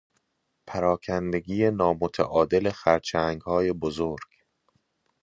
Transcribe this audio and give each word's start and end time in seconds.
پراکندگی 0.67 1.71
نامتعادل 1.71 2.69
خرچنگهای 2.71 3.73
بزرگ 3.73 4.19